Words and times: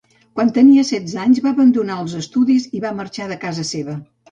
Quan 0.37 0.47
tenia 0.53 0.85
setze 0.91 1.19
anys 1.25 1.43
va 1.43 1.51
abandonar 1.57 1.99
els 2.05 2.17
estudis 2.23 2.67
i 2.81 2.85
va 2.89 2.95
marxar 3.03 3.31
de 3.35 3.41
casa 3.47 3.71
seva. 3.77 3.99